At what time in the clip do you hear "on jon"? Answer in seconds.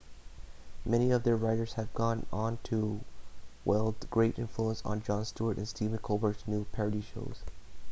4.83-5.23